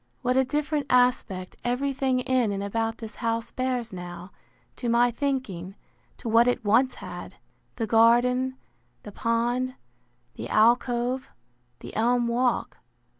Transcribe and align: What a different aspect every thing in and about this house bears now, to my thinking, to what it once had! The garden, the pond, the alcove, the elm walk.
What 0.23 0.35
a 0.35 0.43
different 0.43 0.87
aspect 0.89 1.57
every 1.63 1.93
thing 1.93 2.21
in 2.21 2.51
and 2.51 2.63
about 2.63 2.97
this 2.97 3.13
house 3.21 3.51
bears 3.51 3.93
now, 3.93 4.31
to 4.77 4.89
my 4.89 5.11
thinking, 5.11 5.75
to 6.17 6.27
what 6.27 6.47
it 6.47 6.65
once 6.65 6.95
had! 6.95 7.35
The 7.75 7.85
garden, 7.85 8.55
the 9.03 9.11
pond, 9.11 9.75
the 10.33 10.49
alcove, 10.49 11.29
the 11.81 11.95
elm 11.95 12.27
walk. 12.27 12.77